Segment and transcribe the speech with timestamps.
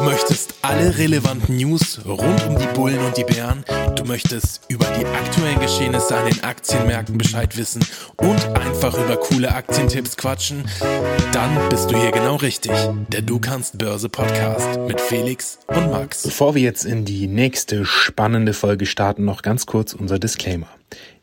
[0.00, 3.66] Du möchtest alle relevanten News rund um die Bullen und die Bären.
[3.96, 7.84] Du möchtest über die aktuellen Geschehnisse an den Aktienmärkten Bescheid wissen
[8.16, 10.64] und einfach über coole Aktientipps quatschen.
[11.32, 12.72] Dann bist du hier genau richtig.
[13.08, 16.22] Der Du kannst Börse Podcast mit Felix und Max.
[16.22, 20.68] Bevor wir jetzt in die nächste spannende Folge starten, noch ganz kurz unser Disclaimer.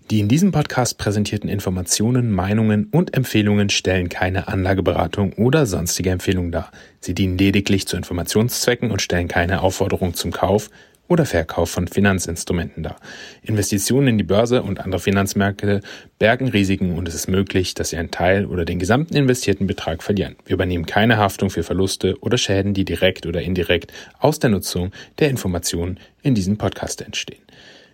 [0.09, 6.49] Die in diesem Podcast präsentierten Informationen, Meinungen und Empfehlungen stellen keine Anlageberatung oder sonstige Empfehlung
[6.49, 6.71] dar.
[7.01, 10.69] Sie dienen lediglich zu Informationszwecken und stellen keine Aufforderung zum Kauf
[11.09, 12.95] oder Verkauf von Finanzinstrumenten dar.
[13.41, 15.81] Investitionen in die Börse und andere Finanzmärkte
[16.19, 20.03] bergen Risiken und es ist möglich, dass Sie einen Teil oder den gesamten investierten Betrag
[20.03, 20.37] verlieren.
[20.45, 24.91] Wir übernehmen keine Haftung für Verluste oder Schäden, die direkt oder indirekt aus der Nutzung
[25.19, 27.41] der Informationen in diesem Podcast entstehen.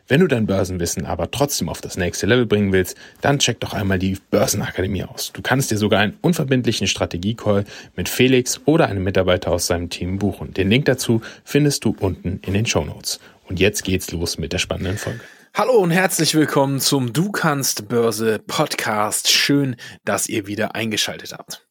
[0.09, 3.73] Wenn du dein Börsenwissen aber trotzdem auf das nächste Level bringen willst, dann check doch
[3.73, 5.31] einmal die Börsenakademie aus.
[5.31, 7.63] Du kannst dir sogar einen unverbindlichen Strategie-Call
[7.95, 10.53] mit Felix oder einem Mitarbeiter aus seinem Team buchen.
[10.53, 13.21] Den Link dazu findest du unten in den Show Notes.
[13.47, 15.22] Und jetzt geht's los mit der spannenden Folge.
[15.53, 19.31] Hallo und herzlich willkommen zum Du kannst Börse Podcast.
[19.31, 21.66] Schön, dass ihr wieder eingeschaltet habt.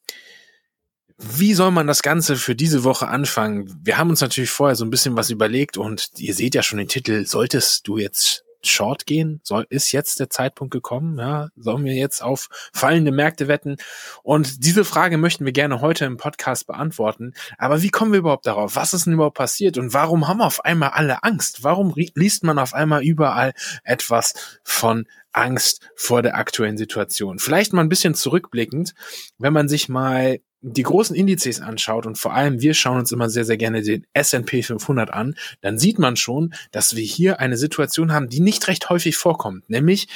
[1.18, 3.72] Wie soll man das Ganze für diese Woche anfangen?
[3.82, 6.78] Wir haben uns natürlich vorher so ein bisschen was überlegt und ihr seht ja schon
[6.78, 7.26] den Titel.
[7.26, 9.40] Solltest du jetzt Short gehen?
[9.42, 11.18] Soll, ist jetzt der Zeitpunkt gekommen?
[11.18, 13.76] Ja, sollen wir jetzt auf fallende Märkte wetten?
[14.22, 17.34] Und diese Frage möchten wir gerne heute im Podcast beantworten.
[17.58, 18.76] Aber wie kommen wir überhaupt darauf?
[18.76, 19.78] Was ist denn überhaupt passiert?
[19.78, 21.64] Und warum haben auf einmal alle Angst?
[21.64, 23.52] Warum liest man auf einmal überall
[23.84, 27.38] etwas von Angst vor der aktuellen Situation?
[27.38, 28.94] Vielleicht mal ein bisschen zurückblickend,
[29.38, 33.28] wenn man sich mal die großen Indizes anschaut und vor allem wir schauen uns immer
[33.28, 37.56] sehr, sehr gerne den S&P 500 an, dann sieht man schon, dass wir hier eine
[37.56, 40.08] Situation haben, die nicht recht häufig vorkommt, nämlich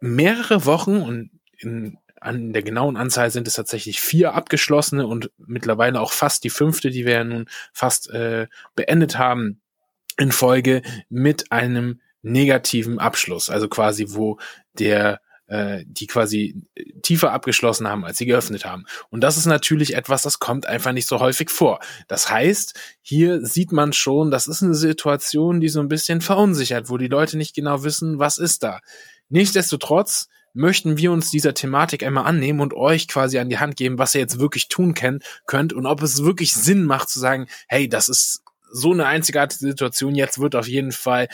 [0.00, 6.00] mehrere Wochen und in, an der genauen Anzahl sind es tatsächlich vier abgeschlossene und mittlerweile
[6.00, 8.46] auch fast die fünfte, die wir ja nun fast äh,
[8.76, 9.60] beendet haben,
[10.18, 14.38] in Folge mit einem negativen Abschluss, also quasi wo
[14.78, 15.20] der
[15.52, 16.54] äh, die quasi
[17.02, 18.86] tiefer abgeschlossen haben, als sie geöffnet haben.
[19.10, 21.80] Und das ist natürlich etwas, das kommt einfach nicht so häufig vor.
[22.08, 26.88] Das heißt, hier sieht man schon, das ist eine Situation, die so ein bisschen verunsichert,
[26.88, 28.80] wo die Leute nicht genau wissen, was ist da.
[29.28, 33.98] Nichtsdestotrotz möchten wir uns dieser Thematik einmal annehmen und euch quasi an die Hand geben,
[33.98, 37.90] was ihr jetzt wirklich tun könnt und ob es wirklich Sinn macht zu sagen, hey,
[37.90, 38.42] das ist
[38.72, 41.28] so eine einzigartige Situation, jetzt wird auf jeden Fall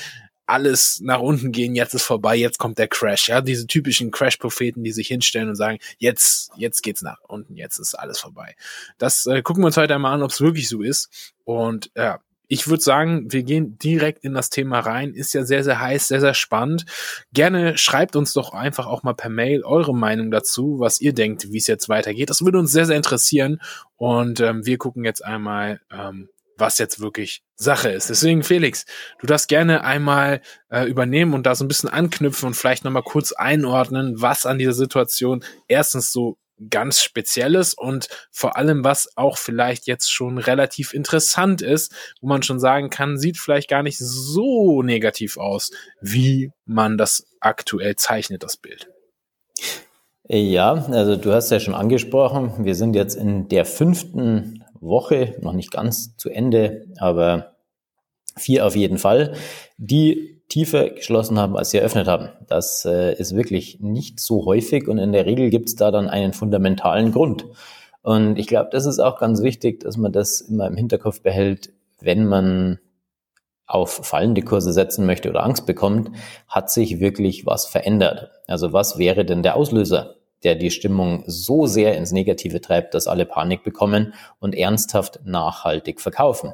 [0.49, 4.83] alles nach unten gehen, jetzt ist vorbei, jetzt kommt der Crash, ja, diese typischen Crash-Propheten,
[4.83, 8.57] die sich hinstellen und sagen, jetzt, jetzt geht's nach unten, jetzt ist alles vorbei.
[8.97, 11.35] Das äh, gucken wir uns heute einmal an, ob es wirklich so ist.
[11.45, 15.13] Und ja, ich würde sagen, wir gehen direkt in das Thema rein.
[15.13, 16.87] Ist ja sehr, sehr heiß, sehr, sehr spannend.
[17.35, 21.53] Gerne schreibt uns doch einfach auch mal per Mail eure Meinung dazu, was ihr denkt,
[21.53, 22.31] wie es jetzt weitergeht.
[22.31, 23.61] Das würde uns sehr, sehr interessieren.
[23.97, 28.11] Und ähm, wir gucken jetzt einmal, ähm, was jetzt wirklich Sache ist.
[28.11, 28.85] Deswegen, Felix,
[29.21, 33.03] du darfst gerne einmal äh, übernehmen und da so ein bisschen anknüpfen und vielleicht nochmal
[33.03, 36.39] kurz einordnen, was an dieser Situation erstens so
[36.71, 42.43] ganz Spezielles und vor allem, was auch vielleicht jetzt schon relativ interessant ist, wo man
[42.43, 45.71] schon sagen kann, sieht vielleicht gar nicht so negativ aus,
[46.01, 48.89] wie man das aktuell zeichnet, das Bild.
[50.31, 55.53] Ja, also du hast ja schon angesprochen, wir sind jetzt in der fünften Woche, noch
[55.53, 57.57] nicht ganz zu Ende, aber
[58.37, 59.35] vier auf jeden Fall,
[59.77, 62.31] die tiefer geschlossen haben, als sie eröffnet haben.
[62.47, 66.09] Das äh, ist wirklich nicht so häufig und in der Regel gibt es da dann
[66.09, 67.47] einen fundamentalen Grund.
[68.03, 71.73] Und ich glaube, das ist auch ganz wichtig, dass man das immer im Hinterkopf behält,
[72.01, 72.79] wenn man
[73.67, 76.11] auf fallende Kurse setzen möchte oder Angst bekommt,
[76.49, 78.31] hat sich wirklich was verändert.
[78.47, 80.15] Also was wäre denn der Auslöser?
[80.45, 86.01] Der die Stimmung so sehr ins Negative treibt, dass alle Panik bekommen und ernsthaft nachhaltig
[86.01, 86.53] verkaufen.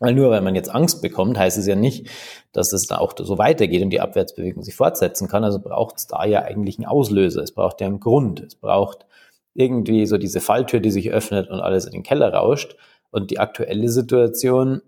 [0.00, 2.08] Weil nur weil man jetzt Angst bekommt, heißt es ja nicht,
[2.52, 5.42] dass es da auch so weitergeht und die Abwärtsbewegung sich fortsetzen kann.
[5.42, 7.42] Also braucht es da ja eigentlich einen Auslöser.
[7.42, 8.40] Es braucht ja einen Grund.
[8.40, 9.06] Es braucht
[9.54, 12.76] irgendwie so diese Falltür, die sich öffnet und alles in den Keller rauscht.
[13.10, 14.82] Und die aktuelle Situation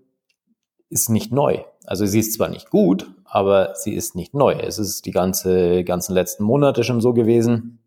[0.89, 1.59] ist nicht neu.
[1.85, 4.53] Also sie ist zwar nicht gut, aber sie ist nicht neu.
[4.53, 7.80] Es ist die ganze, ganzen letzten Monate schon so gewesen.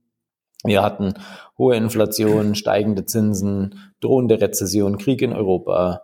[0.65, 1.15] Wir hatten
[1.59, 6.03] hohe Inflation, steigende Zinsen, drohende Rezession, Krieg in Europa,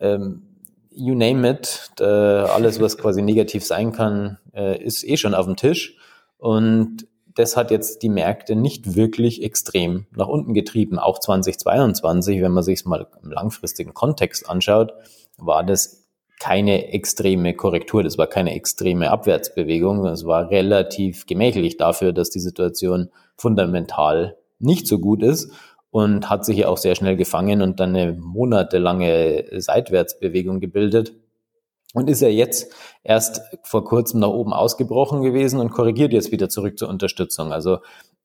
[0.00, 0.52] ähm,
[0.90, 5.46] you name it, äh, alles, was quasi negativ sein kann, äh, ist eh schon auf
[5.46, 5.96] dem Tisch.
[6.38, 10.98] Und das hat jetzt die Märkte nicht wirklich extrem nach unten getrieben.
[10.98, 14.92] Auch 2022, wenn man sich es mal im langfristigen Kontext anschaut,
[15.38, 16.01] war das
[16.42, 20.04] keine extreme Korrektur, das war keine extreme Abwärtsbewegung.
[20.06, 25.52] Es war relativ gemächlich dafür, dass die Situation fundamental nicht so gut ist.
[25.92, 31.12] und hat sich ja auch sehr schnell gefangen und dann eine monatelange Seitwärtsbewegung gebildet
[31.92, 32.72] und ist ja jetzt
[33.04, 37.52] erst vor kurzem nach oben ausgebrochen gewesen und korrigiert jetzt wieder zurück zur Unterstützung.
[37.52, 37.78] Also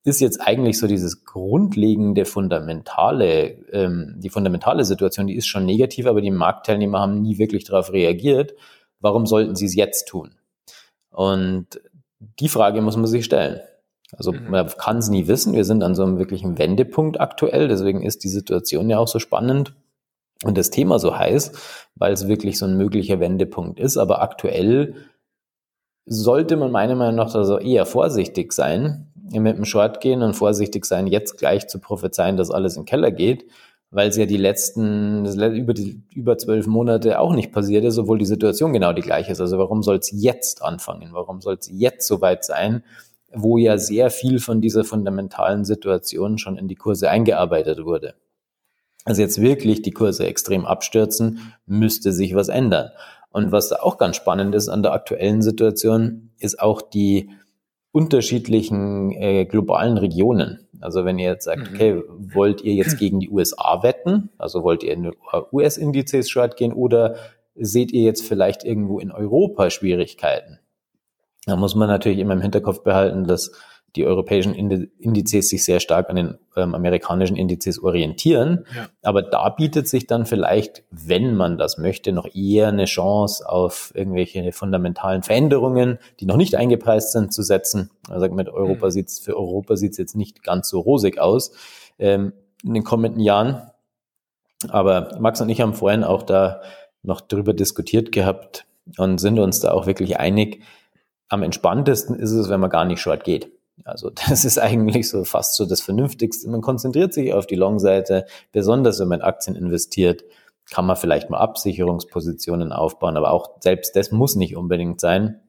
[0.07, 6.05] ist jetzt eigentlich so dieses grundlegende fundamentale, ähm, die fundamentale Situation, die ist schon negativ,
[6.05, 8.53] aber die Marktteilnehmer haben nie wirklich darauf reagiert.
[9.01, 10.35] Warum sollten sie es jetzt tun?
[11.09, 11.81] Und
[12.39, 13.59] die Frage muss man sich stellen.
[14.13, 14.49] Also mhm.
[14.49, 15.53] man kann es nie wissen.
[15.53, 17.67] Wir sind an so einem wirklichen Wendepunkt aktuell.
[17.67, 19.73] Deswegen ist die Situation ja auch so spannend
[20.45, 21.51] und das Thema so heiß,
[21.95, 23.97] weil es wirklich so ein möglicher Wendepunkt ist.
[23.97, 24.95] Aber aktuell
[26.07, 30.85] sollte man meiner Meinung nach also eher vorsichtig sein, mit dem Short gehen und vorsichtig
[30.85, 33.45] sein, jetzt gleich zu prophezeien, dass alles in den Keller geht,
[33.91, 38.17] weil es ja die letzten, über die über zwölf Monate auch nicht passiert ist, obwohl
[38.17, 39.41] die Situation genau die gleiche ist.
[39.41, 41.09] Also warum soll es jetzt anfangen?
[41.11, 42.83] Warum soll es jetzt soweit sein,
[43.33, 48.15] wo ja sehr viel von dieser fundamentalen Situation schon in die Kurse eingearbeitet wurde?
[49.03, 52.91] Also jetzt wirklich die Kurse extrem abstürzen, müsste sich was ändern.
[53.31, 57.29] Und was da auch ganz spannend ist an der aktuellen Situation, ist auch die
[57.91, 60.67] unterschiedlichen äh, globalen Regionen.
[60.81, 61.75] Also wenn ihr jetzt sagt, mhm.
[61.75, 64.29] okay, wollt ihr jetzt gegen die USA wetten?
[64.37, 65.11] Also wollt ihr in
[65.51, 67.15] US-Indizes short gehen oder
[67.55, 70.59] seht ihr jetzt vielleicht irgendwo in Europa Schwierigkeiten?
[71.45, 73.51] Da muss man natürlich immer im Hinterkopf behalten, dass
[73.95, 78.65] die europäischen Indizes sich sehr stark an den ähm, amerikanischen Indizes orientieren.
[78.75, 78.89] Ja.
[79.01, 83.91] Aber da bietet sich dann vielleicht, wenn man das möchte, noch eher eine Chance auf
[83.95, 87.89] irgendwelche fundamentalen Veränderungen, die noch nicht eingepreist sind, zu setzen.
[88.09, 88.91] Also mit Europa mhm.
[88.91, 91.51] sieht's für Europa sieht's jetzt nicht ganz so rosig aus
[91.97, 92.33] ähm,
[92.63, 93.61] in den kommenden Jahren.
[94.69, 96.61] Aber Max und ich haben vorhin auch da
[97.03, 98.65] noch drüber diskutiert gehabt
[98.97, 100.63] und sind uns da auch wirklich einig.
[101.29, 103.51] Am entspanntesten ist es, wenn man gar nicht short geht.
[103.83, 106.49] Also das ist eigentlich so fast so das Vernünftigste.
[106.49, 110.23] Man konzentriert sich auf die Long-Seite, besonders wenn man in Aktien investiert,
[110.69, 115.39] kann man vielleicht mal Absicherungspositionen aufbauen, aber auch selbst das muss nicht unbedingt sein.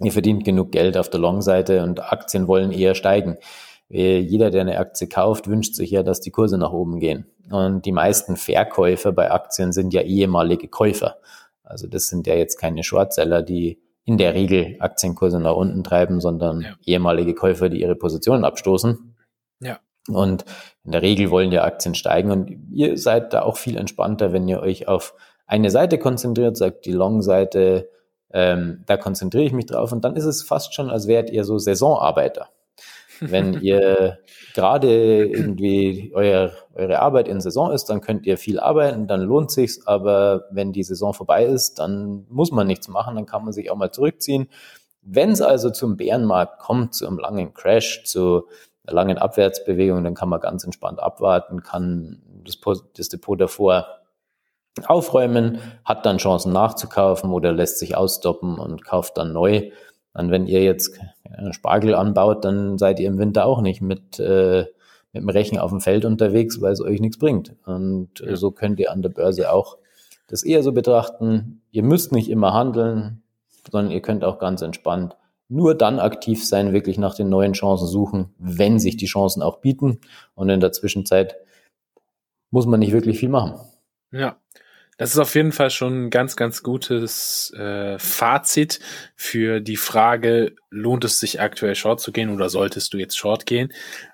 [0.00, 3.38] Ihr verdient genug Geld auf der Long-Seite und Aktien wollen eher steigen.
[3.90, 7.26] Äh, jeder, der eine Aktie kauft, wünscht sich ja, dass die Kurse nach oben gehen.
[7.50, 11.16] Und die meisten Verkäufer bei Aktien sind ja ehemalige Käufer.
[11.62, 16.20] Also das sind ja jetzt keine Shortseller, die in der Regel Aktienkurse nach unten treiben,
[16.20, 16.74] sondern ja.
[16.84, 19.16] ehemalige Käufer, die ihre Positionen abstoßen.
[19.60, 19.80] Ja.
[20.08, 20.44] Und
[20.84, 24.46] in der Regel wollen ja Aktien steigen und ihr seid da auch viel entspannter, wenn
[24.46, 25.14] ihr euch auf
[25.46, 27.90] eine Seite konzentriert, sagt die Long-Seite,
[28.32, 31.44] ähm, da konzentriere ich mich drauf und dann ist es fast schon, als wärt ihr
[31.44, 32.48] so Saisonarbeiter.
[33.20, 34.18] Wenn ihr
[34.54, 39.50] gerade irgendwie euer, eure Arbeit in Saison ist, dann könnt ihr viel arbeiten, dann lohnt
[39.50, 39.86] sich's.
[39.86, 43.70] Aber wenn die Saison vorbei ist, dann muss man nichts machen, dann kann man sich
[43.70, 44.48] auch mal zurückziehen.
[45.02, 48.46] Wenn es also zum Bärenmarkt kommt, zu einem langen Crash, zu
[48.84, 52.58] einer langen Abwärtsbewegung, dann kann man ganz entspannt abwarten, kann das,
[52.96, 53.86] das Depot davor
[54.84, 59.70] aufräumen, hat dann Chancen nachzukaufen oder lässt sich ausstoppen und kauft dann neu.
[60.16, 60.98] Und wenn ihr jetzt
[61.50, 64.66] Spargel anbaut, dann seid ihr im Winter auch nicht mit, äh,
[65.12, 67.54] mit dem Rechen auf dem Feld unterwegs, weil es euch nichts bringt.
[67.66, 69.78] Und äh, so könnt ihr an der Börse auch
[70.28, 71.62] das eher so betrachten.
[71.70, 73.22] Ihr müsst nicht immer handeln,
[73.70, 75.16] sondern ihr könnt auch ganz entspannt
[75.48, 79.58] nur dann aktiv sein, wirklich nach den neuen Chancen suchen, wenn sich die Chancen auch
[79.58, 80.00] bieten.
[80.34, 81.36] Und in der Zwischenzeit
[82.50, 83.54] muss man nicht wirklich viel machen.
[84.10, 84.36] Ja,
[84.96, 88.80] das ist auf jeden Fall schon ein ganz, ganz gutes äh, Fazit
[89.14, 93.44] für die Frage, lohnt es sich aktuell Short zu gehen oder solltest du jetzt Short
[93.44, 93.72] gehen?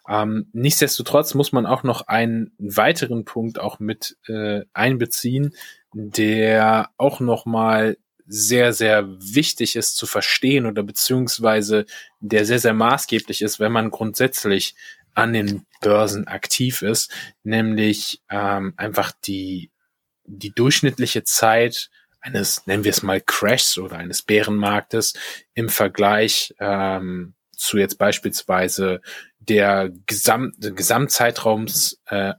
[0.09, 5.55] Ähm, nichtsdestotrotz muss man auch noch einen weiteren Punkt auch mit äh, einbeziehen,
[5.93, 7.97] der auch nochmal
[8.27, 11.87] sehr, sehr wichtig ist zu verstehen oder beziehungsweise
[12.21, 14.75] der sehr, sehr maßgeblich ist, wenn man grundsätzlich
[15.15, 17.13] an den Börsen aktiv ist,
[17.43, 19.72] nämlich ähm, einfach die
[20.25, 25.15] die durchschnittliche Zeit eines, nennen wir es mal Crashs oder eines Bärenmarktes
[25.55, 29.01] im Vergleich ähm, zu jetzt beispielsweise
[29.39, 32.35] der Gesamt, Gesamtzeitraums äh,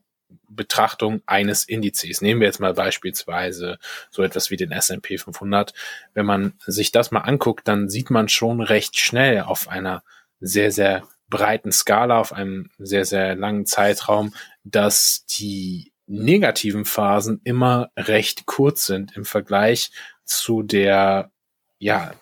[1.26, 2.22] eines Indizes.
[2.22, 3.80] Nehmen wir jetzt mal beispielsweise
[4.12, 5.74] so etwas wie den S&P 500.
[6.14, 10.04] Wenn man sich das mal anguckt, dann sieht man schon recht schnell auf einer
[10.40, 17.92] sehr, sehr breiten Skala, auf einem sehr, sehr langen Zeitraum, dass die negativen Phasen immer
[17.98, 19.92] recht kurz sind im Vergleich
[20.26, 21.32] zu der,
[21.80, 22.14] ja,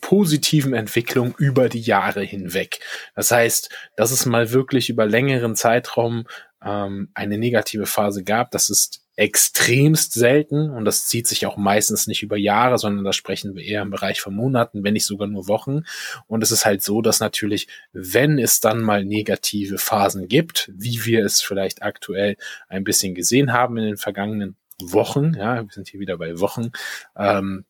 [0.00, 2.78] positiven Entwicklung über die Jahre hinweg.
[3.14, 6.26] Das heißt, dass es mal wirklich über längeren Zeitraum
[6.62, 12.06] ähm, eine negative Phase gab, das ist extremst selten und das zieht sich auch meistens
[12.06, 15.26] nicht über Jahre, sondern da sprechen wir eher im Bereich von Monaten, wenn nicht sogar
[15.26, 15.82] nur Wochen.
[16.28, 21.04] Und es ist halt so, dass natürlich, wenn es dann mal negative Phasen gibt, wie
[21.04, 22.36] wir es vielleicht aktuell
[22.68, 26.70] ein bisschen gesehen haben in den vergangenen Wochen, ja, wir sind hier wieder bei Wochen,
[27.16, 27.64] ähm,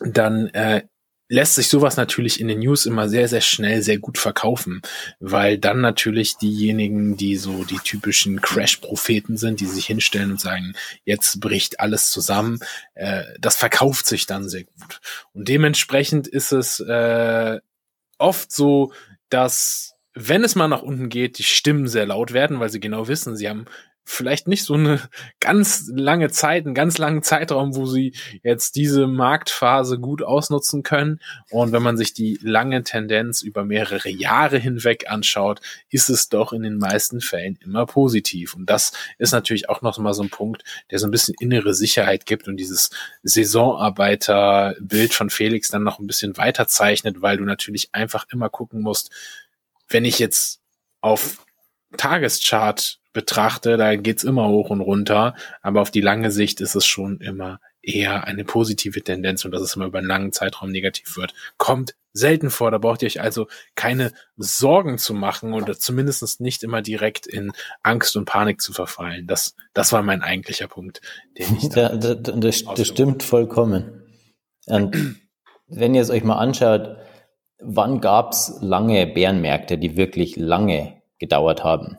[0.00, 0.82] dann äh,
[1.30, 4.82] lässt sich sowas natürlich in den News immer sehr, sehr schnell sehr gut verkaufen,
[5.20, 10.74] weil dann natürlich diejenigen, die so die typischen Crash-Propheten sind, die sich hinstellen und sagen,
[11.04, 12.58] jetzt bricht alles zusammen,
[12.94, 15.00] äh, das verkauft sich dann sehr gut.
[15.32, 17.60] Und dementsprechend ist es äh,
[18.18, 18.92] oft so,
[19.28, 23.06] dass wenn es mal nach unten geht, die Stimmen sehr laut werden, weil sie genau
[23.06, 23.66] wissen, sie haben
[24.04, 25.00] vielleicht nicht so eine
[25.38, 31.20] ganz lange Zeit, einen ganz langen Zeitraum, wo sie jetzt diese Marktphase gut ausnutzen können.
[31.50, 36.52] Und wenn man sich die lange Tendenz über mehrere Jahre hinweg anschaut, ist es doch
[36.52, 38.54] in den meisten Fällen immer positiv.
[38.54, 41.74] Und das ist natürlich auch noch mal so ein Punkt, der so ein bisschen innere
[41.74, 42.90] Sicherheit gibt und dieses
[43.22, 48.82] Saisonarbeiterbild von Felix dann noch ein bisschen weiter zeichnet, weil du natürlich einfach immer gucken
[48.82, 49.10] musst,
[49.88, 50.60] wenn ich jetzt
[51.00, 51.44] auf
[51.96, 56.86] Tageschart betrachte, da geht's immer hoch und runter, aber auf die lange Sicht ist es
[56.86, 61.16] schon immer eher eine positive Tendenz und dass es immer über einen langen Zeitraum negativ
[61.16, 62.70] wird, kommt selten vor.
[62.70, 67.52] Da braucht ihr euch also keine Sorgen zu machen oder zumindest nicht immer direkt in
[67.82, 69.26] Angst und Panik zu verfallen.
[69.26, 71.00] Das, das war mein eigentlicher Punkt,
[71.38, 71.92] den ich da.
[71.92, 74.02] Ja, das, das, das stimmt vollkommen.
[74.66, 75.16] Und
[75.66, 76.96] wenn ihr es euch mal anschaut,
[77.60, 81.98] wann gab's lange Bärenmärkte, die wirklich lange gedauert haben?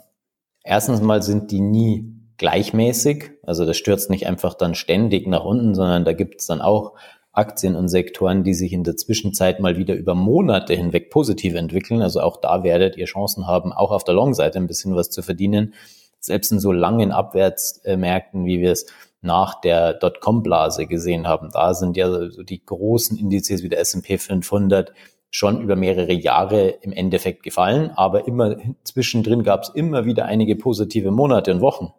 [0.63, 3.31] Erstens mal sind die nie gleichmäßig.
[3.43, 6.93] Also das stürzt nicht einfach dann ständig nach unten, sondern da gibt es dann auch
[7.33, 12.01] Aktien und Sektoren, die sich in der Zwischenzeit mal wieder über Monate hinweg positiv entwickeln.
[12.01, 15.21] Also auch da werdet ihr Chancen haben, auch auf der Long-Seite ein bisschen was zu
[15.21, 15.73] verdienen.
[16.19, 18.85] Selbst in so langen Abwärtsmärkten, wie wir es
[19.21, 24.17] nach der Dotcom-Blase gesehen haben, da sind ja so die großen Indizes wie der S&P
[24.17, 24.93] 500
[25.31, 30.57] schon über mehrere Jahre im Endeffekt gefallen, aber immer zwischendrin gab es immer wieder einige
[30.57, 31.93] positive Monate und Wochen.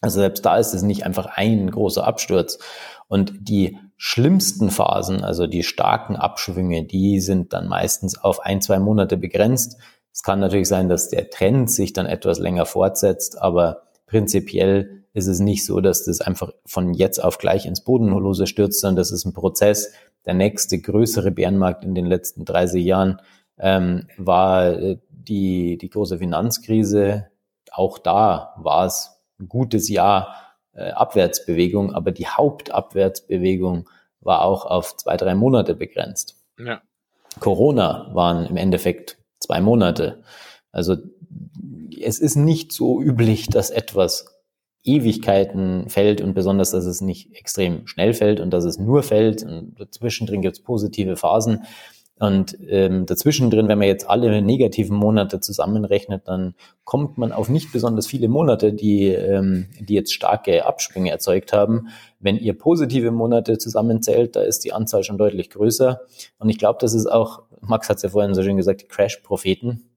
[0.00, 2.58] Also selbst da ist es nicht einfach ein großer Absturz.
[3.06, 8.78] Und die schlimmsten Phasen, also die starken Abschwünge, die sind dann meistens auf ein, zwei
[8.78, 9.78] Monate begrenzt.
[10.12, 15.28] Es kann natürlich sein, dass der Trend sich dann etwas länger fortsetzt, aber prinzipiell ist
[15.28, 19.12] es nicht so, dass das einfach von jetzt auf gleich ins Bodenlose stürzt, sondern das
[19.12, 19.92] ist ein Prozess,
[20.26, 23.20] der nächste größere Bärenmarkt in den letzten 30 Jahren
[23.58, 27.28] ähm, war äh, die, die große Finanzkrise.
[27.70, 30.34] Auch da war es ein gutes Jahr
[30.74, 33.88] äh, Abwärtsbewegung, aber die Hauptabwärtsbewegung
[34.20, 36.36] war auch auf zwei, drei Monate begrenzt.
[36.58, 36.82] Ja.
[37.38, 40.22] Corona waren im Endeffekt zwei Monate.
[40.72, 40.96] Also
[42.00, 44.26] es ist nicht so üblich, dass etwas
[44.82, 49.42] Ewigkeiten fällt und besonders, dass es nicht extrem schnell fällt und dass es nur fällt.
[49.42, 51.64] Und dazwischendrin gibt es positive Phasen.
[52.18, 57.72] Und ähm, dazwischendrin, wenn man jetzt alle negativen Monate zusammenrechnet, dann kommt man auf nicht
[57.72, 61.88] besonders viele Monate, die, ähm, die jetzt starke Absprünge erzeugt haben.
[62.18, 66.02] Wenn ihr positive Monate zusammenzählt, da ist die Anzahl schon deutlich größer.
[66.38, 68.88] Und ich glaube, das ist auch, Max hat es ja vorhin so schön gesagt, die
[68.88, 69.89] Crash-Propheten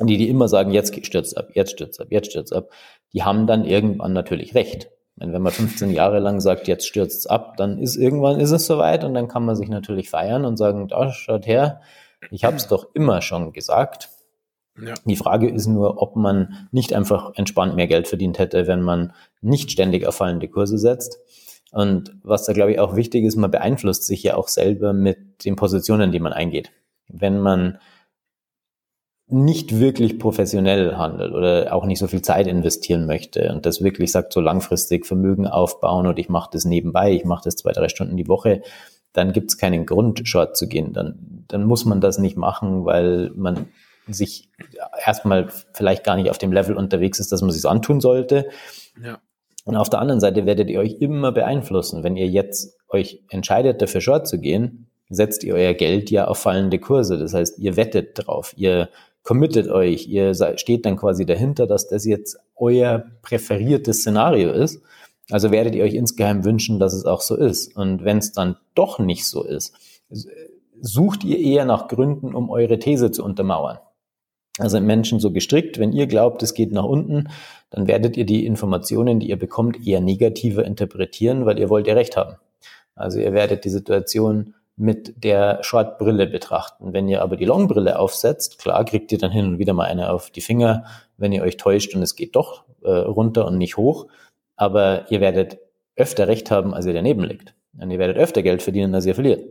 [0.00, 2.70] die, die immer sagen, jetzt stürzt ab, jetzt stürzt ab, jetzt stürzt ab,
[3.12, 4.90] die haben dann irgendwann natürlich recht.
[5.16, 9.04] Wenn man 15 Jahre lang sagt, jetzt stürzt ab, dann ist irgendwann ist es soweit
[9.04, 11.80] und dann kann man sich natürlich feiern und sagen, da schaut her,
[12.30, 14.08] ich habe es doch immer schon gesagt.
[14.80, 14.94] Ja.
[15.04, 19.12] Die Frage ist nur, ob man nicht einfach entspannt mehr Geld verdient hätte, wenn man
[19.40, 21.20] nicht ständig auf fallende Kurse setzt.
[21.70, 25.44] Und was da, glaube ich, auch wichtig ist, man beeinflusst sich ja auch selber mit
[25.44, 26.72] den Positionen, die man eingeht.
[27.08, 27.78] Wenn man
[29.26, 34.12] nicht wirklich professionell handelt oder auch nicht so viel Zeit investieren möchte und das wirklich
[34.12, 37.88] sagt, so langfristig Vermögen aufbauen und ich mache das nebenbei, ich mache das zwei, drei
[37.88, 38.62] Stunden die Woche,
[39.14, 40.92] dann gibt es keinen Grund, Short zu gehen.
[40.92, 43.68] Dann, dann muss man das nicht machen, weil man
[44.06, 44.50] sich
[45.06, 48.48] erstmal vielleicht gar nicht auf dem Level unterwegs ist, dass man sich antun sollte.
[49.02, 49.20] Ja.
[49.64, 52.02] Und auf der anderen Seite werdet ihr euch immer beeinflussen.
[52.02, 56.38] Wenn ihr jetzt euch entscheidet, dafür Short zu gehen, setzt ihr euer Geld ja auf
[56.38, 57.16] fallende Kurse.
[57.16, 58.90] Das heißt, ihr wettet drauf, ihr
[59.24, 64.80] committet euch, ihr steht dann quasi dahinter, dass das jetzt euer präferiertes Szenario ist.
[65.30, 67.74] Also werdet ihr euch insgeheim wünschen, dass es auch so ist.
[67.74, 69.74] Und wenn es dann doch nicht so ist,
[70.80, 73.78] sucht ihr eher nach Gründen, um eure These zu untermauern.
[74.58, 77.28] Also Menschen so gestrickt, wenn ihr glaubt, es geht nach unten,
[77.70, 81.94] dann werdet ihr die Informationen, die ihr bekommt, eher negativer interpretieren, weil ihr wollt ja
[81.94, 82.36] recht haben.
[82.94, 86.92] Also ihr werdet die Situation mit der Short-Brille betrachten.
[86.92, 90.10] Wenn ihr aber die Long-Brille aufsetzt, klar, kriegt ihr dann hin und wieder mal eine
[90.10, 90.84] auf die Finger,
[91.16, 94.06] wenn ihr euch täuscht und es geht doch äh, runter und nicht hoch.
[94.56, 95.58] aber ihr werdet
[95.96, 97.54] öfter Recht haben, als ihr daneben liegt.
[97.78, 99.44] Und ihr werdet öfter Geld verdienen, als ihr verliert.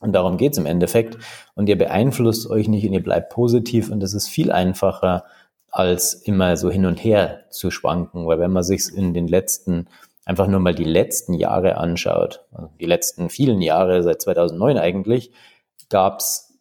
[0.00, 1.18] Und darum geht's im Endeffekt.
[1.54, 5.24] Und ihr beeinflusst euch nicht und ihr bleibt positiv und das ist viel einfacher,
[5.70, 8.26] als immer so hin und her zu schwanken.
[8.26, 9.88] Weil wenn man sich in den letzten,
[10.26, 15.30] einfach nur mal die letzten Jahre anschaut, also die letzten vielen Jahre, seit 2009 eigentlich,
[15.88, 16.52] gab's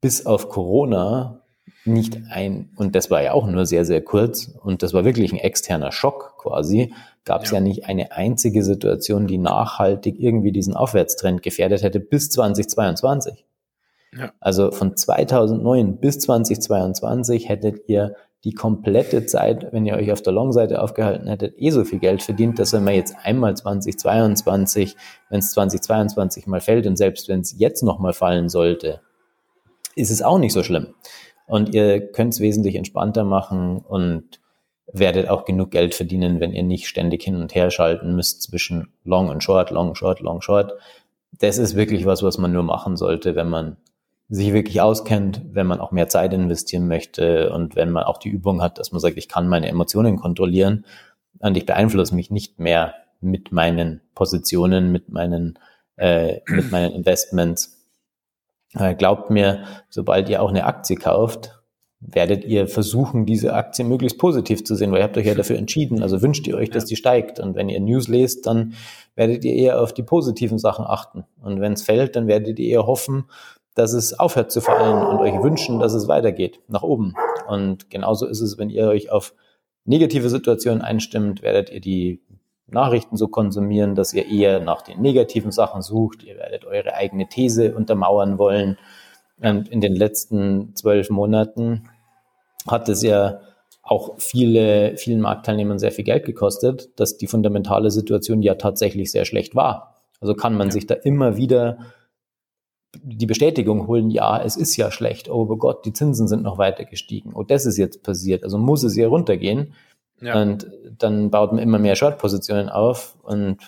[0.00, 1.42] bis auf Corona
[1.84, 5.32] nicht ein, und das war ja auch nur sehr, sehr kurz, und das war wirklich
[5.32, 6.94] ein externer Schock quasi,
[7.24, 7.56] gab es ja.
[7.56, 7.60] ja.
[7.60, 13.44] nicht eine einzige Situation, die nachhaltig irgendwie diesen Aufwärtstrend gefährdet hätte bis 2022.
[14.16, 14.32] Ja.
[14.38, 20.34] Also von 2009 bis 2022 hättet ihr die komplette Zeit, wenn ihr euch auf der
[20.34, 24.96] Long-Seite aufgehalten hättet, eh so viel Geld verdient, dass wenn man jetzt einmal 2022,
[25.30, 29.00] wenn es 2022 mal fällt und selbst wenn es jetzt nochmal fallen sollte,
[29.96, 30.94] ist es auch nicht so schlimm.
[31.46, 34.40] Und ihr könnt es wesentlich entspannter machen und
[34.92, 38.92] werdet auch genug Geld verdienen, wenn ihr nicht ständig hin und her schalten müsst zwischen
[39.04, 40.74] Long und Short, Long, Short, Long, Short.
[41.32, 43.78] Das ist wirklich was, was man nur machen sollte, wenn man
[44.28, 48.30] sich wirklich auskennt, wenn man auch mehr Zeit investieren möchte und wenn man auch die
[48.30, 50.84] Übung hat, dass man sagt, ich kann meine Emotionen kontrollieren
[51.40, 55.58] und ich beeinflusse mich nicht mehr mit meinen Positionen, mit meinen,
[55.96, 57.86] äh, mit meinen Investments.
[58.74, 61.60] Äh, glaubt mir, sobald ihr auch eine Aktie kauft,
[62.00, 65.56] werdet ihr versuchen, diese Aktie möglichst positiv zu sehen, weil ihr habt euch ja dafür
[65.56, 66.02] entschieden.
[66.02, 67.40] Also wünscht ihr euch, dass die steigt.
[67.40, 68.74] Und wenn ihr News lest, dann
[69.14, 71.24] werdet ihr eher auf die positiven Sachen achten.
[71.40, 73.24] Und wenn es fällt, dann werdet ihr eher hoffen,
[73.74, 77.14] dass es aufhört zu fallen und euch wünschen, dass es weitergeht, nach oben.
[77.48, 79.34] Und genauso ist es, wenn ihr euch auf
[79.84, 82.22] negative Situationen einstimmt, werdet ihr die
[82.66, 86.22] Nachrichten so konsumieren, dass ihr eher nach den negativen Sachen sucht.
[86.22, 88.78] Ihr werdet eure eigene These untermauern wollen.
[89.40, 91.88] Und in den letzten zwölf Monaten
[92.66, 93.40] hat es ja
[93.82, 99.26] auch viele, vielen Marktteilnehmern sehr viel Geld gekostet, dass die fundamentale Situation ja tatsächlich sehr
[99.26, 99.96] schlecht war.
[100.20, 101.78] Also kann man sich da immer wieder
[103.02, 106.84] die Bestätigung holen, ja, es ist ja schlecht, oh Gott, die Zinsen sind noch weiter
[106.84, 109.74] gestiegen, oh, das ist jetzt passiert, also muss es ja runtergehen.
[110.20, 110.40] Ja.
[110.40, 113.58] Und dann baut man immer mehr Short-Positionen auf und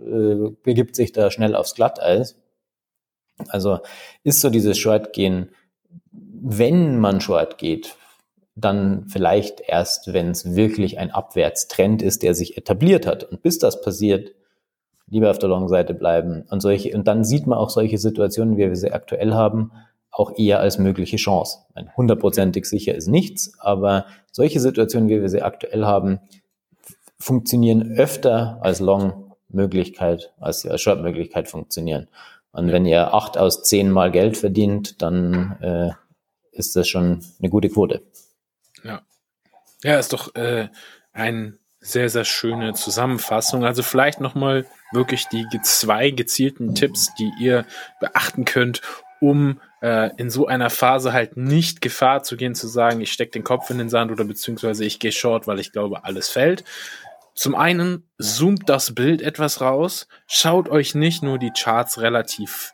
[0.00, 2.36] äh, begibt sich da schnell aufs Glatteis.
[3.48, 3.80] Also
[4.22, 5.50] ist so dieses Short-Gehen,
[6.12, 7.96] wenn man Short geht,
[8.54, 13.24] dann vielleicht erst, wenn es wirklich ein Abwärtstrend ist, der sich etabliert hat.
[13.24, 14.34] Und bis das passiert,
[15.08, 16.44] lieber auf der Long-Seite bleiben.
[16.50, 19.72] Und solche, und dann sieht man auch solche Situationen, wie wir sie aktuell haben,
[20.10, 21.58] auch eher als mögliche Chance.
[21.74, 26.20] Ein hundertprozentig sicher ist nichts, aber solche Situationen, wie wir sie aktuell haben,
[27.18, 32.08] funktionieren öfter als Long-Möglichkeit, als sie als Short-Möglichkeit funktionieren.
[32.52, 35.90] Und wenn ihr acht aus zehn Mal Geld verdient, dann äh,
[36.52, 38.02] ist das schon eine gute Quote.
[38.82, 39.02] Ja.
[39.82, 40.68] Ja, ist doch äh,
[41.12, 43.64] ein sehr, sehr schöne Zusammenfassung.
[43.64, 47.66] Also vielleicht nochmal wirklich die zwei gezielten Tipps, die ihr
[48.00, 48.82] beachten könnt,
[49.20, 53.32] um äh, in so einer Phase halt nicht Gefahr zu gehen, zu sagen, ich stecke
[53.32, 56.64] den Kopf in den Sand oder beziehungsweise ich gehe short, weil ich glaube, alles fällt.
[57.34, 62.72] Zum einen zoomt das Bild etwas raus, schaut euch nicht nur die Charts relativ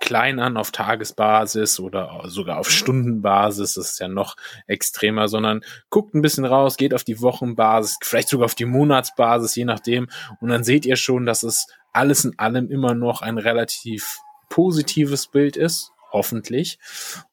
[0.00, 4.36] klein an auf Tagesbasis oder sogar auf Stundenbasis, das ist ja noch
[4.66, 5.60] extremer, sondern
[5.90, 10.08] guckt ein bisschen raus, geht auf die Wochenbasis, vielleicht sogar auf die Monatsbasis, je nachdem,
[10.40, 15.28] und dann seht ihr schon, dass es alles in allem immer noch ein relativ positives
[15.28, 16.78] Bild ist, hoffentlich.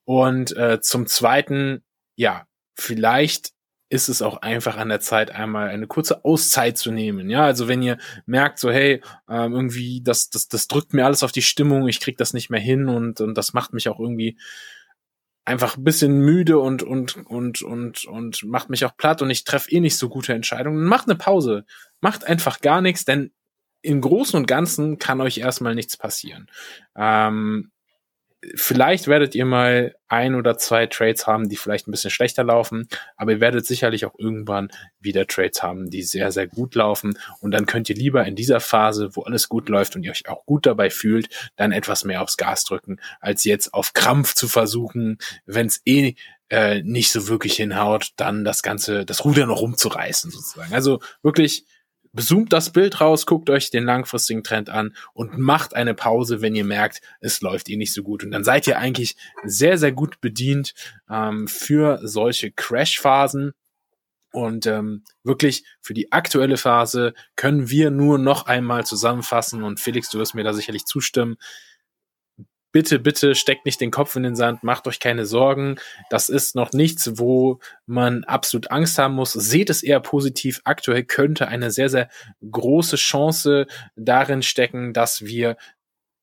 [0.06, 1.84] Und äh, zum Zweiten,
[2.16, 3.52] ja, vielleicht
[3.90, 7.30] ist es auch einfach an der Zeit, einmal eine kurze Auszeit zu nehmen.
[7.30, 11.24] Ja, also wenn ihr merkt, so, hey, ähm, irgendwie, das, das, das drückt mir alles
[11.24, 14.00] auf die Stimmung, ich krieg das nicht mehr hin und, und das macht mich auch
[14.00, 14.38] irgendwie
[15.46, 19.46] einfach ein bisschen müde und, und, und, und, und macht mich auch platt und ich
[19.46, 21.66] treffe eh nicht so gute Entscheidungen, macht eine Pause.
[22.02, 23.32] Macht einfach gar nichts, denn
[23.82, 26.48] im Großen und Ganzen kann euch erstmal nichts passieren.
[26.98, 27.72] Ähm,
[28.56, 32.88] vielleicht werdet ihr mal ein oder zwei Trades haben, die vielleicht ein bisschen schlechter laufen,
[33.16, 34.70] aber ihr werdet sicherlich auch irgendwann
[35.00, 37.18] wieder Trades haben, die sehr, sehr gut laufen.
[37.40, 40.30] Und dann könnt ihr lieber in dieser Phase, wo alles gut läuft und ihr euch
[40.30, 44.48] auch gut dabei fühlt, dann etwas mehr aufs Gas drücken, als jetzt auf Krampf zu
[44.48, 46.16] versuchen, wenn es eh
[46.50, 50.74] äh, nicht so wirklich hinhaut, dann das Ganze, das Ruder noch rumzureißen sozusagen.
[50.74, 51.66] Also wirklich
[52.16, 56.56] Zoomt das Bild raus, guckt euch den langfristigen Trend an und macht eine Pause, wenn
[56.56, 58.24] ihr merkt, es läuft eh nicht so gut.
[58.24, 60.74] Und dann seid ihr eigentlich sehr, sehr gut bedient
[61.10, 63.54] ähm, für solche Crash-Phasen.
[64.32, 70.10] Und ähm, wirklich für die aktuelle Phase können wir nur noch einmal zusammenfassen und Felix,
[70.10, 71.38] du wirst mir da sicherlich zustimmen.
[72.72, 75.78] Bitte, bitte steckt nicht den Kopf in den Sand, macht euch keine Sorgen.
[76.10, 79.34] Das ist noch nichts, wo man absolut Angst haben muss.
[79.34, 80.62] Seht es eher positiv.
[80.64, 82.10] Aktuell könnte eine sehr, sehr
[82.50, 85.58] große Chance darin stecken, dass wir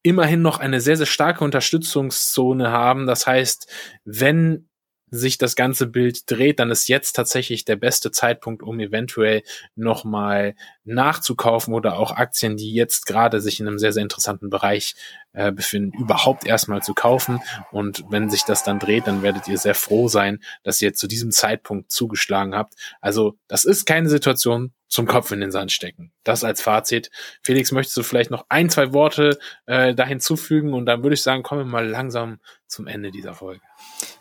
[0.03, 3.07] immerhin noch eine sehr, sehr starke Unterstützungszone haben.
[3.07, 3.73] Das heißt,
[4.05, 4.69] wenn
[5.15, 9.43] sich das ganze Bild dreht, dann ist jetzt tatsächlich der beste Zeitpunkt, um eventuell
[9.75, 14.95] nochmal nachzukaufen oder auch Aktien, die jetzt gerade sich in einem sehr, sehr interessanten Bereich
[15.33, 17.41] äh, befinden, überhaupt erstmal zu kaufen.
[17.71, 21.07] Und wenn sich das dann dreht, dann werdet ihr sehr froh sein, dass ihr zu
[21.07, 22.75] diesem Zeitpunkt zugeschlagen habt.
[23.01, 26.13] Also das ist keine Situation zum Kopf in den Sand stecken.
[26.23, 27.11] Das als Fazit.
[27.43, 30.73] Felix, möchtest du vielleicht noch ein, zwei Worte äh, da hinzufügen?
[30.73, 33.61] Und dann würde ich sagen, kommen wir mal langsam zum Ende dieser Folge.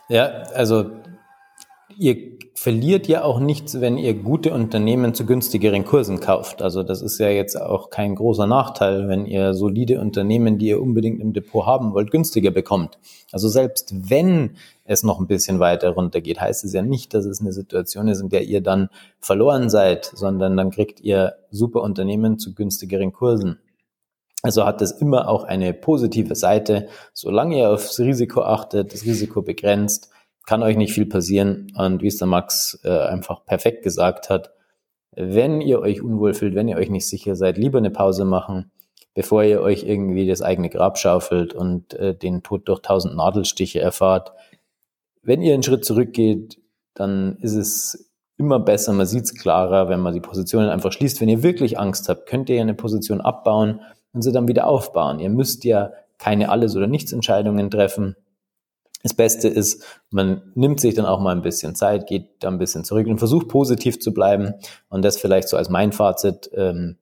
[0.09, 0.91] Ja, also
[1.97, 6.61] ihr verliert ja auch nichts, wenn ihr gute Unternehmen zu günstigeren Kursen kauft.
[6.61, 10.81] Also das ist ja jetzt auch kein großer Nachteil, wenn ihr solide Unternehmen, die ihr
[10.81, 12.97] unbedingt im Depot haben wollt, günstiger bekommt.
[13.31, 14.51] Also selbst wenn
[14.85, 18.21] es noch ein bisschen weiter runtergeht, heißt es ja nicht, dass es eine Situation ist,
[18.21, 23.59] in der ihr dann verloren seid, sondern dann kriegt ihr super Unternehmen zu günstigeren Kursen.
[24.43, 26.89] Also hat es immer auch eine positive Seite.
[27.13, 30.09] Solange ihr aufs Risiko achtet, das Risiko begrenzt,
[30.45, 31.71] kann euch nicht viel passieren.
[31.77, 34.51] Und wie es der Max äh, einfach perfekt gesagt hat,
[35.15, 38.71] wenn ihr euch unwohl fühlt, wenn ihr euch nicht sicher seid, lieber eine Pause machen,
[39.13, 43.79] bevor ihr euch irgendwie das eigene Grab schaufelt und äh, den Tod durch tausend Nadelstiche
[43.79, 44.33] erfahrt.
[45.21, 46.59] Wenn ihr einen Schritt zurückgeht,
[46.95, 51.21] dann ist es immer besser, man sieht es klarer, wenn man die Positionen einfach schließt.
[51.21, 53.79] Wenn ihr wirklich Angst habt, könnt ihr eine Position abbauen
[54.13, 55.19] und sie dann wieder aufbauen.
[55.19, 58.15] Ihr müsst ja keine Alles- oder Nichts-Entscheidungen treffen.
[59.01, 62.57] Das Beste ist, man nimmt sich dann auch mal ein bisschen Zeit, geht da ein
[62.57, 64.53] bisschen zurück und versucht positiv zu bleiben.
[64.87, 66.49] Und das vielleicht so als mein Fazit.
[66.55, 66.97] Ähm,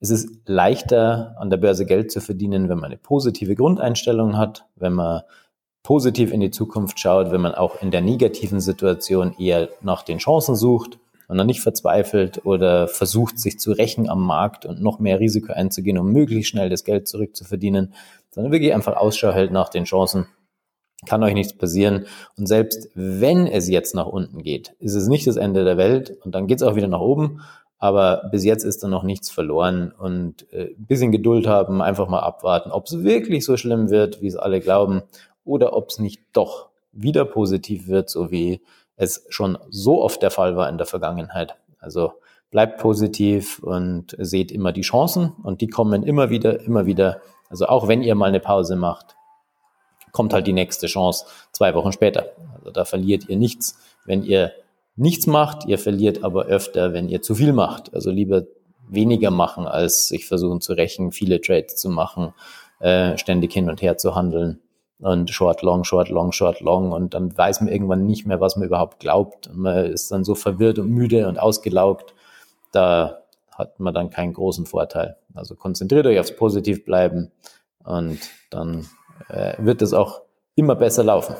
[0.00, 4.66] es ist leichter, an der Börse Geld zu verdienen, wenn man eine positive Grundeinstellung hat,
[4.76, 5.22] wenn man
[5.82, 10.18] positiv in die Zukunft schaut, wenn man auch in der negativen Situation eher nach den
[10.18, 14.98] Chancen sucht und dann nicht verzweifelt oder versucht, sich zu rächen am Markt und noch
[14.98, 17.94] mehr Risiko einzugehen, um möglichst schnell das Geld zurückzuverdienen,
[18.30, 20.26] sondern wirklich einfach Ausschau hält nach den Chancen.
[21.06, 22.06] Kann euch nichts passieren.
[22.36, 26.16] Und selbst wenn es jetzt nach unten geht, ist es nicht das Ende der Welt
[26.24, 27.42] und dann geht es auch wieder nach oben.
[27.78, 32.20] Aber bis jetzt ist da noch nichts verloren und äh, bisschen Geduld haben, einfach mal
[32.20, 35.02] abwarten, ob es wirklich so schlimm wird, wie es alle glauben,
[35.44, 38.60] oder ob es nicht doch wieder positiv wird, so wie
[38.98, 41.56] es schon so oft der Fall war in der Vergangenheit.
[41.78, 42.12] Also
[42.50, 47.20] bleibt positiv und seht immer die Chancen und die kommen immer wieder, immer wieder.
[47.48, 49.16] Also auch wenn ihr mal eine Pause macht,
[50.12, 52.32] kommt halt die nächste Chance zwei Wochen später.
[52.54, 54.52] Also da verliert ihr nichts, wenn ihr
[54.96, 55.66] nichts macht.
[55.66, 57.94] Ihr verliert aber öfter, wenn ihr zu viel macht.
[57.94, 58.44] Also lieber
[58.88, 62.34] weniger machen, als sich versuchen zu rächen, viele Trades zu machen,
[62.80, 64.60] äh, ständig hin und her zu handeln
[65.00, 68.56] und Short, Long, Short, Long, Short, Long und dann weiß man irgendwann nicht mehr, was
[68.56, 69.50] man überhaupt glaubt.
[69.54, 72.14] Man ist dann so verwirrt und müde und ausgelaugt.
[72.72, 75.16] Da hat man dann keinen großen Vorteil.
[75.34, 77.30] Also konzentriert euch aufs Positiv bleiben
[77.84, 78.18] und
[78.50, 78.88] dann
[79.28, 80.22] äh, wird es auch
[80.54, 81.36] immer besser laufen.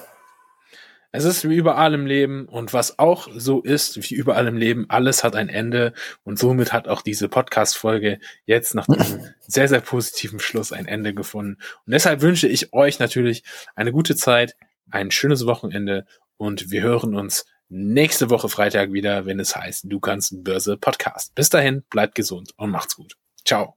[1.11, 4.87] Es ist wie überall im Leben und was auch so ist, wie überall im Leben,
[4.91, 9.81] alles hat ein Ende und somit hat auch diese Podcast-Folge jetzt nach diesem sehr, sehr
[9.81, 11.59] positiven Schluss ein Ende gefunden.
[11.87, 13.43] Und deshalb wünsche ich euch natürlich
[13.75, 14.55] eine gute Zeit,
[14.91, 16.05] ein schönes Wochenende
[16.37, 21.35] und wir hören uns nächste Woche Freitag wieder, wenn es heißt, du kannst Börse Podcast.
[21.35, 23.17] Bis dahin, bleibt gesund und macht's gut.
[23.45, 23.77] Ciao.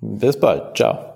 [0.00, 0.76] Bis bald.
[0.76, 1.11] Ciao.